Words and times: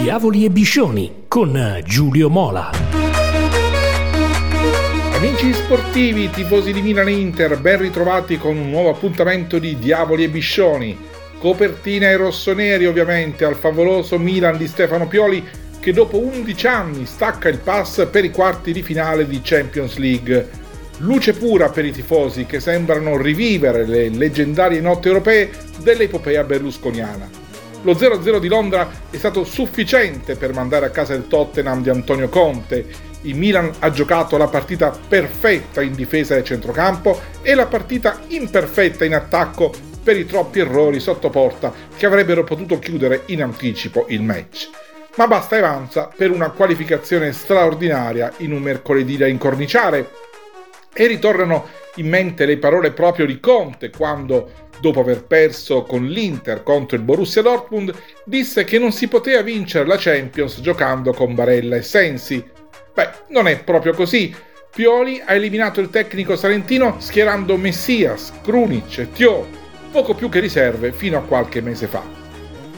Diavoli 0.00 0.44
e 0.44 0.50
Biscioni 0.50 1.24
con 1.26 1.80
Giulio 1.84 2.30
Mola. 2.30 2.70
Amici 5.12 5.52
sportivi, 5.52 6.30
tifosi 6.30 6.72
di 6.72 6.82
Milan 6.82 7.08
Inter, 7.08 7.58
ben 7.58 7.80
ritrovati 7.80 8.38
con 8.38 8.56
un 8.56 8.70
nuovo 8.70 8.90
appuntamento 8.90 9.58
di 9.58 9.76
Diavoli 9.76 10.22
e 10.22 10.28
Biscioni. 10.28 10.96
Copertina 11.40 12.06
ai 12.06 12.14
rossoneri 12.14 12.86
ovviamente 12.86 13.44
al 13.44 13.56
favoloso 13.56 14.20
Milan 14.20 14.56
di 14.56 14.68
Stefano 14.68 15.08
Pioli 15.08 15.44
che 15.80 15.92
dopo 15.92 16.18
11 16.18 16.66
anni 16.68 17.04
stacca 17.04 17.48
il 17.48 17.58
pass 17.58 18.06
per 18.06 18.24
i 18.24 18.30
quarti 18.30 18.72
di 18.72 18.84
finale 18.84 19.26
di 19.26 19.40
Champions 19.42 19.96
League. 19.96 20.48
Luce 20.98 21.32
pura 21.32 21.70
per 21.70 21.84
i 21.84 21.90
tifosi 21.90 22.46
che 22.46 22.60
sembrano 22.60 23.20
rivivere 23.20 23.84
le 23.84 24.10
leggendarie 24.10 24.80
notti 24.80 25.08
europee 25.08 25.50
dell'epopea 25.82 26.44
berlusconiana. 26.44 27.28
Lo 27.82 27.92
0-0 27.92 28.38
di 28.38 28.48
Londra 28.48 28.97
è 29.10 29.16
stato 29.16 29.44
sufficiente 29.44 30.36
per 30.36 30.52
mandare 30.52 30.86
a 30.86 30.90
casa 30.90 31.14
il 31.14 31.28
Tottenham 31.28 31.82
di 31.82 31.88
Antonio 31.88 32.28
Conte. 32.28 32.86
Il 33.22 33.36
Milan 33.36 33.70
ha 33.78 33.90
giocato 33.90 34.36
la 34.36 34.48
partita 34.48 34.96
perfetta 35.08 35.80
in 35.82 35.94
difesa 35.94 36.36
e 36.36 36.44
centrocampo 36.44 37.20
e 37.42 37.54
la 37.54 37.66
partita 37.66 38.20
imperfetta 38.28 39.04
in 39.04 39.14
attacco 39.14 39.72
per 40.02 40.16
i 40.16 40.26
troppi 40.26 40.60
errori 40.60 41.00
sotto 41.00 41.30
porta 41.30 41.72
che 41.96 42.06
avrebbero 42.06 42.44
potuto 42.44 42.78
chiudere 42.78 43.22
in 43.26 43.42
anticipo 43.42 44.04
il 44.08 44.22
match. 44.22 44.68
Ma 45.16 45.26
basta 45.26 45.56
e 45.56 45.58
avanza 45.58 46.10
per 46.14 46.30
una 46.30 46.50
qualificazione 46.50 47.32
straordinaria 47.32 48.32
in 48.38 48.52
un 48.52 48.62
mercoledì 48.62 49.16
da 49.16 49.26
incorniciare. 49.26 50.10
E 50.92 51.06
ritornano 51.06 51.66
in 51.96 52.08
mente 52.08 52.46
le 52.46 52.58
parole 52.58 52.92
proprio 52.92 53.26
di 53.26 53.40
Conte 53.40 53.90
quando 53.90 54.67
dopo 54.80 55.00
aver 55.00 55.24
perso 55.24 55.82
con 55.82 56.06
l'Inter 56.06 56.62
contro 56.62 56.96
il 56.96 57.02
Borussia 57.02 57.42
Dortmund, 57.42 57.94
disse 58.24 58.64
che 58.64 58.78
non 58.78 58.92
si 58.92 59.08
poteva 59.08 59.42
vincere 59.42 59.86
la 59.86 59.96
Champions 59.98 60.60
giocando 60.60 61.12
con 61.12 61.34
Barella 61.34 61.76
e 61.76 61.82
Sensi. 61.82 62.44
Beh, 62.94 63.10
non 63.28 63.46
è 63.46 63.62
proprio 63.62 63.92
così. 63.92 64.34
Pioli 64.74 65.20
ha 65.24 65.34
eliminato 65.34 65.80
il 65.80 65.90
tecnico 65.90 66.36
salentino 66.36 66.96
schierando 66.98 67.56
Messias, 67.56 68.32
Krunic 68.42 68.98
e 68.98 69.12
Thio, 69.12 69.46
poco 69.90 70.14
più 70.14 70.28
che 70.28 70.40
riserve 70.40 70.92
fino 70.92 71.18
a 71.18 71.22
qualche 71.22 71.60
mese 71.60 71.86
fa. 71.86 72.02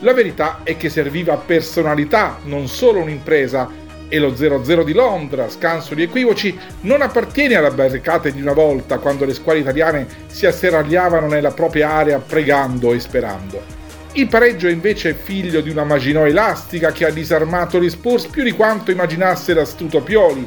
La 0.00 0.12
verità 0.12 0.60
è 0.64 0.76
che 0.76 0.90
serviva 0.90 1.36
personalità, 1.36 2.38
non 2.44 2.68
solo 2.68 3.00
un'impresa, 3.00 3.70
e 4.08 4.18
lo 4.18 4.32
0-0 4.32 4.84
di 4.84 4.92
Londra, 4.92 5.48
scanso 5.48 5.94
di 5.94 6.02
equivoci, 6.02 6.56
non 6.82 7.02
appartiene 7.02 7.54
alla 7.54 7.70
barricata 7.70 8.28
di 8.28 8.40
una 8.40 8.52
volta 8.52 8.98
quando 8.98 9.24
le 9.24 9.34
squadre 9.34 9.62
italiane 9.62 10.06
si 10.26 10.46
asseragliavano 10.46 11.26
nella 11.26 11.52
propria 11.52 11.90
area 11.90 12.18
pregando 12.18 12.92
e 12.92 13.00
sperando. 13.00 13.82
Il 14.12 14.28
pareggio 14.28 14.68
è 14.68 14.70
invece 14.70 15.14
figlio 15.14 15.60
di 15.60 15.70
una 15.70 15.84
Maginot 15.84 16.28
elastica 16.28 16.92
che 16.92 17.04
ha 17.06 17.10
disarmato 17.10 17.80
gli 17.80 17.90
Spurs 17.90 18.26
più 18.26 18.44
di 18.44 18.52
quanto 18.52 18.92
immaginasse 18.92 19.54
l'astuto 19.54 20.02
Pioli. 20.02 20.46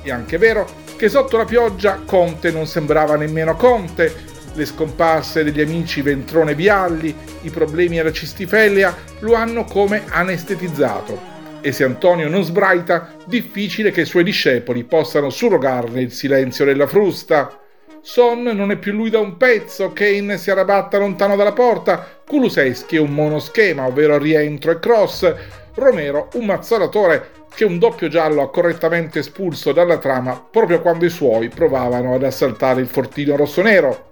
È 0.00 0.10
anche 0.10 0.38
vero 0.38 0.66
che 0.96 1.08
sotto 1.10 1.36
la 1.36 1.44
pioggia 1.44 2.00
Conte 2.06 2.50
non 2.50 2.66
sembrava 2.66 3.16
nemmeno 3.16 3.54
Conte, 3.56 4.30
le 4.54 4.64
scomparse 4.64 5.44
degli 5.44 5.60
amici 5.60 6.00
Ventrone 6.00 6.54
Vialli, 6.54 7.14
i 7.42 7.50
problemi 7.50 7.98
alla 7.98 8.12
cistifellea 8.12 8.96
lo 9.20 9.34
hanno 9.34 9.64
come 9.64 10.04
anestetizzato 10.08 11.31
e 11.62 11.72
se 11.72 11.84
Antonio 11.84 12.28
non 12.28 12.42
sbraita, 12.42 13.14
difficile 13.24 13.90
che 13.90 14.02
i 14.02 14.06
suoi 14.06 14.24
discepoli 14.24 14.84
possano 14.84 15.30
surrogarne 15.30 16.02
il 16.02 16.12
silenzio 16.12 16.66
della 16.66 16.86
frusta. 16.86 17.58
Son 18.02 18.42
non 18.42 18.70
è 18.70 18.76
più 18.76 18.92
lui 18.92 19.08
da 19.08 19.20
un 19.20 19.36
pezzo, 19.36 19.92
Kane 19.92 20.36
si 20.36 20.50
arrabatta 20.50 20.98
lontano 20.98 21.36
dalla 21.36 21.52
porta, 21.52 22.20
Kuluseschi 22.26 22.96
è 22.96 23.00
un 23.00 23.14
monoschema, 23.14 23.86
ovvero 23.86 24.18
rientro 24.18 24.72
e 24.72 24.78
cross, 24.80 25.34
Romero 25.74 26.28
un 26.34 26.44
mazzolatore 26.44 27.30
che 27.54 27.64
un 27.64 27.78
doppio 27.78 28.08
giallo 28.08 28.42
ha 28.42 28.50
correttamente 28.50 29.20
espulso 29.20 29.72
dalla 29.72 29.98
trama 29.98 30.46
proprio 30.50 30.80
quando 30.80 31.04
i 31.04 31.10
suoi 31.10 31.48
provavano 31.48 32.14
ad 32.14 32.24
assaltare 32.24 32.80
il 32.80 32.86
fortino 32.86 33.36
rossonero 33.36 34.10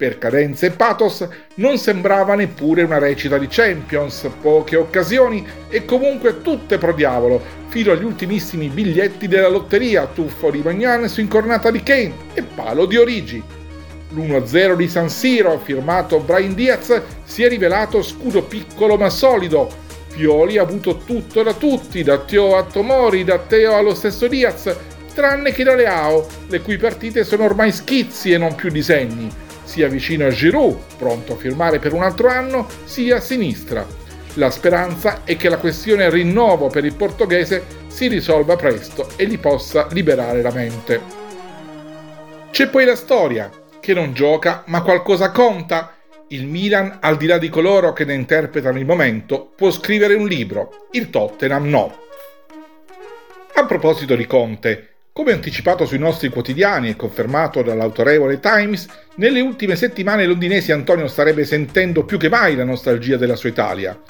per 0.00 0.16
cadenze 0.16 0.68
e 0.68 0.70
pathos, 0.70 1.28
non 1.56 1.76
sembrava 1.76 2.34
neppure 2.34 2.84
una 2.84 2.96
recita 2.96 3.36
di 3.36 3.48
Champions, 3.50 4.30
poche 4.40 4.76
occasioni 4.76 5.46
e 5.68 5.84
comunque 5.84 6.40
tutte 6.40 6.78
pro 6.78 6.94
diavolo, 6.94 7.38
fino 7.68 7.92
agli 7.92 8.04
ultimissimi 8.04 8.68
biglietti 8.68 9.28
della 9.28 9.50
lotteria, 9.50 10.06
tuffo 10.06 10.50
di 10.50 10.62
Magnan 10.64 11.06
su 11.06 11.20
incornata 11.20 11.70
di 11.70 11.82
Kane 11.82 12.14
e 12.32 12.42
palo 12.42 12.86
di 12.86 12.96
Origi. 12.96 13.42
L'1-0 14.14 14.74
di 14.74 14.88
San 14.88 15.10
Siro, 15.10 15.60
firmato 15.62 16.18
Brian 16.20 16.54
Diaz, 16.54 17.02
si 17.22 17.42
è 17.42 17.48
rivelato 17.50 18.00
scudo 18.00 18.44
piccolo 18.44 18.96
ma 18.96 19.10
solido. 19.10 19.68
Pioli 20.14 20.56
ha 20.56 20.62
avuto 20.62 21.02
tutto 21.04 21.42
da 21.42 21.52
tutti, 21.52 22.02
da 22.02 22.16
Teo 22.20 22.56
a 22.56 22.62
Tomori, 22.62 23.22
da 23.22 23.38
Teo 23.38 23.76
allo 23.76 23.94
stesso 23.94 24.28
Diaz, 24.28 24.74
tranne 25.12 25.52
che 25.52 25.62
da 25.62 25.74
Leao, 25.74 26.26
le 26.48 26.62
cui 26.62 26.78
partite 26.78 27.22
sono 27.22 27.44
ormai 27.44 27.70
schizzi 27.70 28.32
e 28.32 28.38
non 28.38 28.54
più 28.54 28.70
disegni 28.70 29.48
sia 29.70 29.86
vicino 29.86 30.26
a 30.26 30.30
Giroud, 30.30 30.96
pronto 30.98 31.34
a 31.34 31.36
firmare 31.36 31.78
per 31.78 31.92
un 31.92 32.02
altro 32.02 32.28
anno, 32.28 32.66
sia 32.82 33.18
a 33.18 33.20
sinistra. 33.20 33.86
La 34.34 34.50
speranza 34.50 35.20
è 35.22 35.36
che 35.36 35.48
la 35.48 35.58
questione 35.58 36.10
rinnovo 36.10 36.66
per 36.66 36.84
il 36.84 36.94
portoghese 36.96 37.64
si 37.86 38.08
risolva 38.08 38.56
presto 38.56 39.10
e 39.14 39.26
gli 39.26 39.38
possa 39.38 39.86
liberare 39.92 40.42
la 40.42 40.50
mente. 40.50 41.00
C'è 42.50 42.68
poi 42.68 42.84
la 42.84 42.96
storia, 42.96 43.48
che 43.78 43.94
non 43.94 44.12
gioca 44.12 44.64
ma 44.66 44.82
qualcosa 44.82 45.30
conta. 45.30 45.94
Il 46.30 46.46
Milan, 46.46 46.98
al 47.00 47.16
di 47.16 47.26
là 47.26 47.38
di 47.38 47.48
coloro 47.48 47.92
che 47.92 48.04
ne 48.04 48.14
interpretano 48.14 48.76
il 48.76 48.86
momento, 48.86 49.52
può 49.54 49.70
scrivere 49.70 50.14
un 50.14 50.26
libro, 50.26 50.88
il 50.90 51.10
Tottenham 51.10 51.68
no. 51.68 51.96
A 53.54 53.66
proposito 53.66 54.16
di 54.16 54.26
Conte, 54.26 54.94
come 55.12 55.32
anticipato 55.32 55.86
sui 55.86 55.98
nostri 55.98 56.28
quotidiani 56.28 56.88
e 56.88 56.96
confermato 56.96 57.62
dall'autorevole 57.62 58.38
Times, 58.38 58.86
nelle 59.16 59.40
ultime 59.40 59.74
settimane 59.74 60.24
londinesi 60.24 60.70
Antonio 60.70 61.08
starebbe 61.08 61.44
sentendo 61.44 62.04
più 62.04 62.16
che 62.16 62.28
mai 62.28 62.54
la 62.54 62.64
nostalgia 62.64 63.16
della 63.16 63.34
sua 63.34 63.48
Italia. 63.48 64.00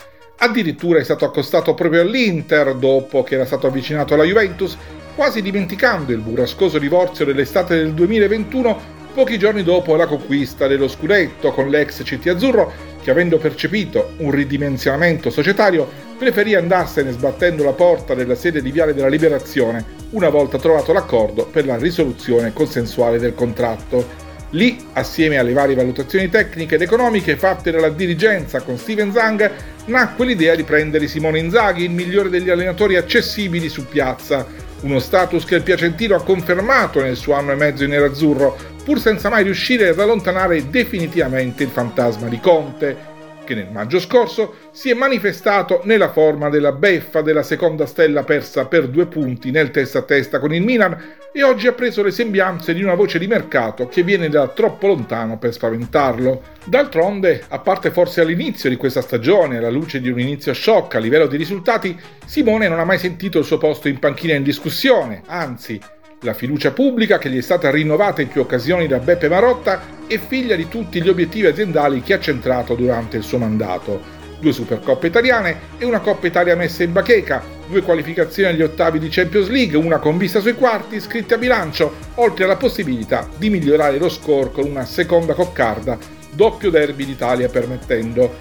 Addirittura 0.43 0.99
è 0.99 1.05
stato 1.05 1.25
accostato 1.25 1.73
proprio 1.75 2.03
all'Inter 2.03 2.75
dopo 2.75 3.23
che 3.23 3.35
era 3.35 3.47
stato 3.47 3.67
avvicinato 3.67 4.13
alla 4.13 4.25
Juventus, 4.25 4.77
quasi 5.15 5.41
dimenticando 5.41 6.13
il 6.13 6.19
burrascoso 6.19 6.79
divorzio 6.79 7.25
dell'estate 7.25 7.77
del 7.77 7.95
2021 7.95 8.99
pochi 9.15 9.39
giorni 9.39 9.63
dopo 9.63 9.97
la 9.97 10.07
conquista 10.07 10.67
dello 10.67 10.87
scudetto 10.87 11.51
con 11.51 11.69
l'ex 11.69 12.03
CT 12.05 12.29
Azzurro 12.29 12.73
che 13.03 13.11
avendo 13.11 13.39
percepito 13.39 14.13
un 14.19 14.31
ridimensionamento 14.31 15.31
societario 15.31 15.89
preferì 16.17 16.55
andarsene 16.55 17.11
sbattendo 17.11 17.65
la 17.65 17.73
porta 17.73 18.15
della 18.15 18.37
sede 18.37 18.63
di 18.63 18.71
Viale 18.71 18.95
della 18.95 19.09
Liberazione 19.09 20.00
una 20.11 20.29
volta 20.29 20.59
trovato 20.59 20.93
l'accordo 20.93 21.47
per 21.47 21.67
la 21.67 21.77
risoluzione 21.77 22.53
consensuale 22.53 23.19
del 23.19 23.35
contratto. 23.35 24.29
Lì, 24.51 24.77
assieme 24.95 25.39
alle 25.39 25.53
varie 25.53 25.77
valutazioni 25.77 26.29
tecniche 26.29 26.75
ed 26.75 26.83
economiche 26.83 27.37
fatte 27.37 27.71
dalla 27.71 27.91
dirigenza 27.91 28.61
con 28.63 28.79
Steven 28.79 29.13
Zang, 29.13 29.51
nacque 29.87 30.27
l'idea 30.27 30.57
di 30.57 30.65
prendere 30.65 31.07
Simone 31.07 31.39
Inzaghi, 31.39 31.85
il 31.85 31.91
migliore 31.91 32.31
degli 32.31 32.51
allenatori 32.51 32.97
accessibili 32.97 33.69
su 33.69 33.87
piazza, 33.87 34.47
uno 34.81 34.99
status 34.99 35.45
che 35.45 35.55
il 35.55 35.63
Piacentino 35.63 36.17
ha 36.17 36.23
confermato 36.23 37.01
nel 37.01 37.17
suo 37.17 37.35
anno 37.35 37.53
e 37.53 37.57
mezzo 37.57 37.85
in 37.85 37.91
nerazzurro, 37.91 38.57
pur 38.83 38.99
senza 38.99 39.29
mai 39.29 39.45
riuscire 39.45 39.91
ad 39.91 40.01
allontanare 40.01 40.69
definitivamente 40.69 41.63
il 41.63 41.69
fantasma 41.69 42.27
di 42.27 42.41
Conte, 42.41 43.10
che 43.51 43.57
nel 43.57 43.73
maggio 43.73 43.99
scorso 43.99 44.55
si 44.71 44.91
è 44.91 44.95
manifestato 44.95 45.81
nella 45.83 46.13
forma 46.13 46.49
della 46.49 46.71
beffa 46.71 47.21
della 47.21 47.43
seconda 47.43 47.85
stella 47.85 48.23
persa 48.23 48.67
per 48.67 48.87
due 48.87 49.07
punti 49.07 49.51
nel 49.51 49.73
testa 49.73 49.99
a 49.99 50.03
testa 50.03 50.39
con 50.39 50.55
il 50.55 50.63
Milan 50.63 50.97
e 51.33 51.43
oggi 51.43 51.67
ha 51.67 51.73
preso 51.73 52.05
le 52.05 52.13
sembianze 52.13 52.73
di 52.73 52.81
una 52.85 52.95
voce 52.95 53.19
di 53.19 53.27
mercato 53.27 53.89
che 53.89 54.05
viene 54.05 54.29
da 54.29 54.47
troppo 54.47 54.87
lontano 54.87 55.37
per 55.37 55.53
spaventarlo. 55.53 56.43
D'altronde, 56.65 57.43
a 57.49 57.59
parte 57.59 57.91
forse 57.91 58.21
all'inizio 58.21 58.69
di 58.69 58.77
questa 58.77 59.01
stagione, 59.01 59.59
alla 59.59 59.69
luce 59.69 60.01
di 60.01 60.09
un 60.09 60.21
inizio 60.21 60.55
shock 60.55 60.95
a 60.95 61.01
livello 61.01 61.27
di 61.27 61.37
risultati, 61.37 61.99
Simone 62.25 62.69
non 62.69 62.79
ha 62.79 62.85
mai 62.85 62.99
sentito 62.99 63.41
il 63.41 63.45
suo 63.45 63.59
posto 63.59 63.89
in 63.89 63.99
panchina 63.99 64.35
in 64.35 64.45
discussione, 64.45 65.23
anzi, 65.27 65.81
la 66.21 66.35
fiducia 66.35 66.71
pubblica, 66.71 67.19
che 67.19 67.29
gli 67.29 67.39
è 67.39 67.43
stata 67.43 67.69
rinnovata 67.71 68.23
in 68.23 68.29
più 68.29 68.43
occasioni 68.43 68.87
da 68.87 68.99
Beppe 68.99 69.29
Marotta, 69.29 69.99
è 70.11 70.19
figlia 70.19 70.57
di 70.57 70.67
tutti 70.67 71.01
gli 71.01 71.09
obiettivi 71.09 71.47
aziendali 71.47 72.03
che 72.03 72.15
ha 72.15 72.19
centrato 72.19 72.75
durante 72.75 73.17
il 73.17 73.23
suo 73.23 73.39
mandato. 73.39 74.19
Due 74.41 74.53
Supercoppe 74.53 75.07
italiane 75.07 75.61
e 75.79 75.85
una 75.85 76.01
Coppa 76.01 76.27
Italia 76.27 76.57
messa 76.57 76.83
in 76.83 76.93
bacheca, 76.93 77.41
due 77.69 77.83
qualificazioni 77.83 78.49
agli 78.49 78.63
ottavi 78.63 78.99
di 78.99 79.07
Champions 79.09 79.47
League, 79.49 79.77
una 79.77 79.99
con 79.99 80.19
vista 80.19 80.41
sui 80.41 80.55
quarti, 80.55 80.99
scritte 80.99 81.35
a 81.35 81.39
bilancio, 81.39 81.95
oltre 82.17 82.43
alla 82.43 82.57
possibilità 82.57 83.29
di 83.37 83.51
migliorare 83.51 83.99
lo 83.99 84.09
score 84.09 84.51
con 84.51 84.65
una 84.65 84.85
seconda 84.85 85.35
coccarda, 85.35 85.97
doppio 86.33 86.71
derby 86.71 87.05
d'Italia 87.05 87.49
permettendo. 87.49 88.35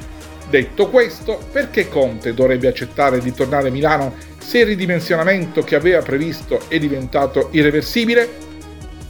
Detto 0.50 0.90
questo, 0.90 1.40
perché 1.52 1.88
Conte 1.88 2.34
dovrebbe 2.34 2.68
accettare 2.68 3.20
di 3.20 3.32
tornare 3.32 3.68
a 3.68 3.72
Milano 3.72 4.16
se 4.40 4.60
il 4.60 4.66
ridimensionamento 4.66 5.62
che 5.62 5.76
aveva 5.76 6.02
previsto 6.02 6.62
è 6.68 6.80
diventato 6.80 7.50
irreversibile? 7.52 8.49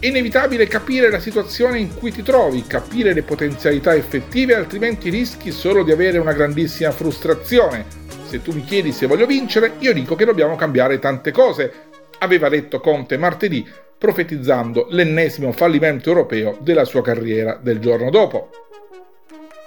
Inevitabile 0.01 0.66
capire 0.68 1.10
la 1.10 1.19
situazione 1.19 1.78
in 1.78 1.94
cui 1.94 2.12
ti 2.12 2.24
trovi, 2.24 2.66
capire 2.66 3.13
le 3.13 3.24
potenzialità 3.24 3.94
effettive, 3.94 4.56
altrimenti 4.56 5.10
rischi 5.10 5.51
solo 5.51 5.84
di 5.84 5.92
avere 5.92 6.19
una 6.19 6.31
grandissima 6.31 6.92
frustrazione, 6.92 7.86
se 8.30 8.42
tu 8.42 8.54
mi 8.54 8.63
chiedi 8.63 8.94
se 8.94 9.07
voglio 9.07 9.25
vincere, 9.25 9.74
io 9.80 9.92
dico 9.92 10.16
che 10.16 10.24
dobbiamo 10.24 10.56
cambiare 10.56 11.00
tante 11.00 11.31
cose, 11.31 11.74
aveva 12.19 12.48
detto 12.48 12.80
Conte 12.80 13.18
martedì, 13.18 13.68
profetizzando 13.98 14.88
l'ennesimo 14.92 15.51
fallimento 15.51 16.07
europeo 16.07 16.57
della 16.62 16.86
sua 16.86 17.02
carriera 17.02 17.60
del 17.62 17.80
giorno 17.80 18.10
dopo. 18.10 18.52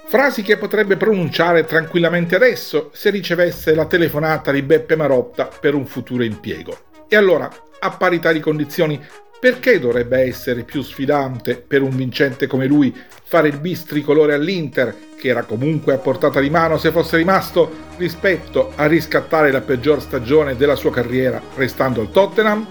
Frasi 0.07 0.43
che 0.43 0.57
potrebbe 0.57 0.97
pronunciare 0.97 1.65
tranquillamente 1.65 2.37
adesso 2.37 2.91
se 2.95 3.11
ricevesse 3.11 3.75
la 3.75 3.85
telefonata 3.85 4.51
di 4.51 4.63
Beppe 4.63 4.97
Marotta 4.97 5.51
per 5.61 5.75
un 5.75 5.85
futuro 5.85 6.23
impiego. 6.23 6.75
E 7.09 7.17
allora, 7.17 7.51
a 7.81 7.91
parità 7.91 8.33
di 8.33 8.41
condizioni, 8.41 8.99
perché 9.43 9.81
dovrebbe 9.81 10.21
essere 10.21 10.63
più 10.63 10.83
sfidante 10.83 11.57
per 11.57 11.83
un 11.83 11.91
vincente 11.97 12.47
come 12.47 12.67
lui 12.67 12.95
fare 13.25 13.49
il 13.49 13.59
bis 13.59 13.83
tricolore 13.83 14.35
all'Inter, 14.35 14.95
che 15.19 15.27
era 15.27 15.43
comunque 15.43 15.95
a 15.95 15.99
portata 15.99 16.39
di 16.39 16.49
mano 16.49 16.79
se 16.79 16.93
fosse 16.93 17.17
rimasto, 17.17 17.69
rispetto 17.97 18.71
a 18.77 18.87
riscattare 18.87 19.51
la 19.51 19.61
peggior 19.61 20.01
stagione 20.01 20.55
della 20.55 20.77
sua 20.77 20.93
carriera 20.93 21.43
restando 21.57 22.01
al 22.01 22.13
Tottenham? 22.13 22.65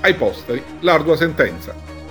Ai 0.00 0.14
posteri, 0.14 0.60
l'ardua 0.80 1.14
sentenza. 1.14 1.97